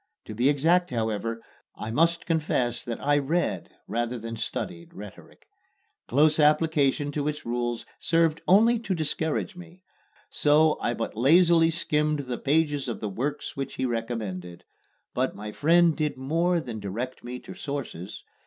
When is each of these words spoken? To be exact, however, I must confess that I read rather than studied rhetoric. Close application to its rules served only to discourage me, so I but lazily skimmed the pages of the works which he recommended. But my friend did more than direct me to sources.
To 0.25 0.33
be 0.33 0.49
exact, 0.49 0.89
however, 0.89 1.43
I 1.75 1.91
must 1.91 2.25
confess 2.25 2.83
that 2.85 2.99
I 3.05 3.19
read 3.19 3.75
rather 3.87 4.17
than 4.17 4.35
studied 4.35 4.95
rhetoric. 4.95 5.45
Close 6.07 6.39
application 6.39 7.11
to 7.11 7.27
its 7.27 7.45
rules 7.45 7.85
served 7.99 8.41
only 8.47 8.79
to 8.79 8.95
discourage 8.95 9.55
me, 9.55 9.83
so 10.27 10.79
I 10.81 10.95
but 10.95 11.15
lazily 11.15 11.69
skimmed 11.69 12.21
the 12.21 12.39
pages 12.39 12.87
of 12.87 12.99
the 12.99 13.09
works 13.09 13.55
which 13.55 13.75
he 13.75 13.85
recommended. 13.85 14.63
But 15.13 15.35
my 15.35 15.51
friend 15.51 15.95
did 15.95 16.17
more 16.17 16.59
than 16.59 16.79
direct 16.79 17.23
me 17.23 17.37
to 17.37 17.53
sources. 17.53 18.23